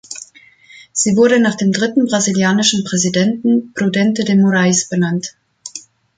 [0.91, 5.35] Sie wurde nach dem dritten brasilianischen Präsidenten Prudente de Morais benannt.